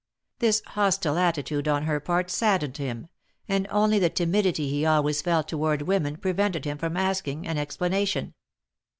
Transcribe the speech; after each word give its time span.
This 0.39 0.63
hostile 0.65 1.19
attitude 1.19 1.67
on 1.67 1.83
her 1.83 1.99
part 1.99 2.31
saddened 2.31 2.77
him, 2.77 3.07
and 3.47 3.67
only 3.69 3.99
the 3.99 4.09
timidity 4.09 4.67
he 4.67 4.83
always 4.83 5.21
felt 5.21 5.47
toward 5.47 5.83
women, 5.83 6.15
prevented 6.17 6.65
him 6.65 6.79
from 6.79 6.97
asking 6.97 7.45
an 7.47 7.59
explanation. 7.59 8.33